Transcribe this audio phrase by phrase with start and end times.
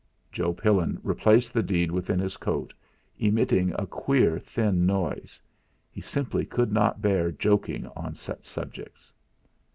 [0.31, 2.73] Joe Pillin replaced the deed within his coat,
[3.19, 5.39] emitting a queer thin noise.
[5.91, 9.13] He simply could not bear joking on such subjects.